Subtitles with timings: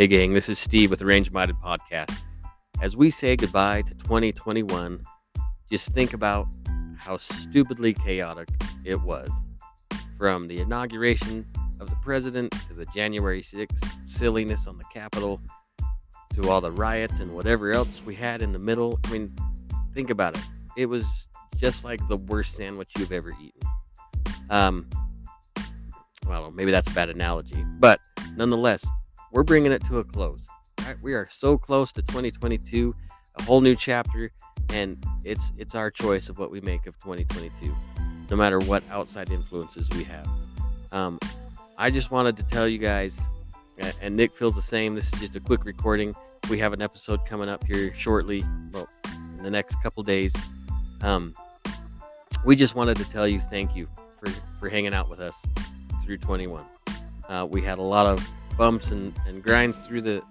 [0.00, 2.22] Hey, gang, this is Steve with the Range Minded Podcast.
[2.80, 5.04] As we say goodbye to 2021,
[5.68, 6.48] just think about
[6.96, 8.48] how stupidly chaotic
[8.82, 9.30] it was.
[10.16, 11.46] From the inauguration
[11.80, 15.38] of the president to the January 6th silliness on the Capitol
[16.32, 18.98] to all the riots and whatever else we had in the middle.
[19.04, 19.36] I mean,
[19.92, 20.44] think about it.
[20.78, 21.04] It was
[21.58, 23.60] just like the worst sandwich you've ever eaten.
[24.48, 24.88] Um,
[26.26, 28.00] well, maybe that's a bad analogy, but
[28.34, 28.82] nonetheless,
[29.32, 30.46] we're bringing it to a close.
[30.84, 30.96] Right?
[31.02, 32.94] We are so close to 2022,
[33.38, 34.32] a whole new chapter,
[34.70, 37.74] and it's it's our choice of what we make of 2022,
[38.30, 40.28] no matter what outside influences we have.
[40.92, 41.18] Um,
[41.78, 43.18] I just wanted to tell you guys,
[44.02, 44.94] and Nick feels the same.
[44.94, 46.14] This is just a quick recording.
[46.48, 48.88] We have an episode coming up here shortly, well,
[49.38, 50.34] in the next couple days.
[51.02, 51.34] Um,
[52.44, 55.36] we just wanted to tell you thank you for, for hanging out with us
[56.04, 56.64] through 21.
[57.28, 60.22] Uh, we had a lot of bumps and, and grinds through the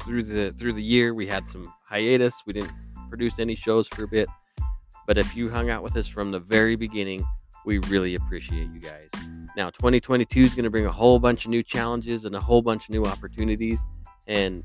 [0.00, 1.14] through the through the year.
[1.14, 2.42] We had some hiatus.
[2.46, 2.72] We didn't
[3.08, 4.28] produce any shows for a bit.
[5.06, 7.24] But if you hung out with us from the very beginning,
[7.64, 9.08] we really appreciate you guys.
[9.56, 12.62] Now, 2022 is going to bring a whole bunch of new challenges and a whole
[12.62, 13.78] bunch of new opportunities.
[14.26, 14.64] And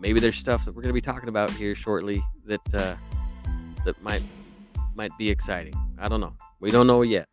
[0.00, 2.96] maybe there's stuff that we're going to be talking about here shortly that uh,
[3.84, 4.22] that might
[4.94, 5.74] might be exciting.
[5.98, 6.34] I don't know.
[6.60, 7.28] We don't know yet.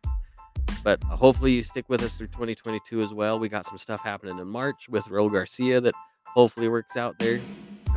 [0.84, 3.38] But hopefully you stick with us through 2022 as well.
[3.38, 5.94] We got some stuff happening in March with Raul Garcia that
[6.24, 7.40] hopefully works out there.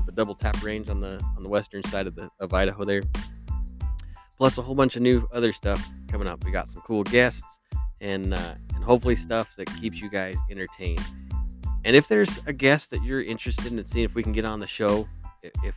[0.07, 3.01] A double tap range on the on the western side of the of Idaho there.
[4.37, 6.43] Plus a whole bunch of new other stuff coming up.
[6.43, 7.57] We got some cool guests
[8.01, 11.03] and uh, and hopefully stuff that keeps you guys entertained.
[11.85, 14.59] And if there's a guest that you're interested in seeing if we can get on
[14.59, 15.07] the show,
[15.41, 15.75] if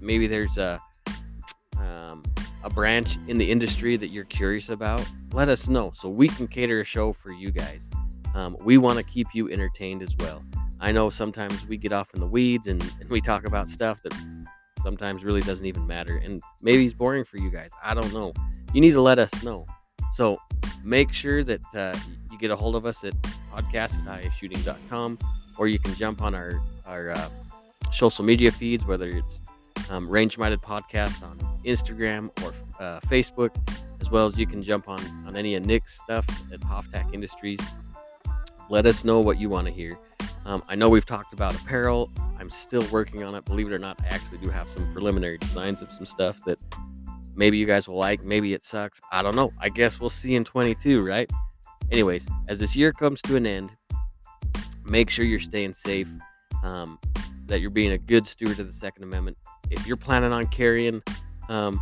[0.00, 0.80] maybe there's a
[2.64, 6.46] a branch in the industry that you're curious about, let us know so we can
[6.46, 7.88] cater a show for you guys.
[8.34, 10.42] Um, we want to keep you entertained as well.
[10.80, 14.02] I know sometimes we get off in the weeds and, and we talk about stuff
[14.02, 14.14] that
[14.82, 16.16] sometimes really doesn't even matter.
[16.16, 17.70] And maybe it's boring for you guys.
[17.82, 18.32] I don't know.
[18.72, 19.66] You need to let us know.
[20.12, 20.38] So
[20.82, 21.96] make sure that uh,
[22.30, 23.14] you get a hold of us at
[23.52, 25.22] podcast at
[25.58, 27.28] or you can jump on our, our uh,
[27.92, 29.40] social media feeds, whether it's
[29.90, 32.52] um, Range Minded Podcast on Instagram or
[32.82, 33.54] uh, Facebook,
[34.00, 37.60] as well as you can jump on on any of Nick's stuff at Hoftac Industries.
[38.68, 39.98] Let us know what you want to hear.
[40.44, 42.10] Um, I know we've talked about apparel.
[42.38, 43.44] I'm still working on it.
[43.44, 46.58] Believe it or not, I actually do have some preliminary designs of some stuff that
[47.36, 48.24] maybe you guys will like.
[48.24, 49.00] Maybe it sucks.
[49.12, 49.52] I don't know.
[49.60, 51.30] I guess we'll see in 22, right?
[51.90, 53.70] Anyways, as this year comes to an end,
[54.84, 56.08] make sure you're staying safe.
[56.64, 56.98] Um,
[57.46, 59.36] that you're being a good steward of the Second Amendment.
[59.70, 61.02] If you're planning on carrying
[61.52, 61.80] um,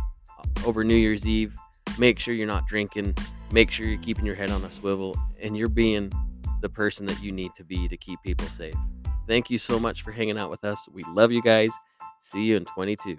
[0.65, 1.55] over New Year's Eve,
[1.97, 3.15] make sure you're not drinking.
[3.51, 6.11] Make sure you're keeping your head on a swivel and you're being
[6.61, 8.75] the person that you need to be to keep people safe.
[9.27, 10.87] Thank you so much for hanging out with us.
[10.91, 11.69] We love you guys.
[12.19, 13.17] See you in 22.